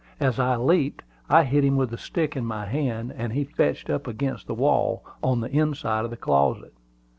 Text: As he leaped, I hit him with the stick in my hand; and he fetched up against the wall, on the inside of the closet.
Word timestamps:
As 0.19 0.37
he 0.37 0.41
leaped, 0.55 1.03
I 1.29 1.43
hit 1.43 1.63
him 1.63 1.77
with 1.77 1.91
the 1.91 1.97
stick 1.99 2.35
in 2.35 2.43
my 2.43 2.65
hand; 2.65 3.13
and 3.15 3.33
he 3.33 3.43
fetched 3.43 3.87
up 3.87 4.07
against 4.07 4.47
the 4.47 4.55
wall, 4.55 5.05
on 5.21 5.41
the 5.41 5.51
inside 5.51 6.05
of 6.05 6.09
the 6.09 6.17
closet. 6.17 6.73